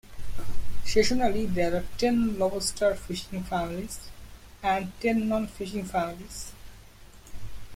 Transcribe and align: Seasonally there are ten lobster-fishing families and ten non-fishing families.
Seasonally 0.83 1.45
there 1.53 1.75
are 1.75 1.83
ten 1.99 2.39
lobster-fishing 2.39 3.43
families 3.43 4.09
and 4.63 4.91
ten 4.99 5.29
non-fishing 5.29 5.85
families. 5.85 6.53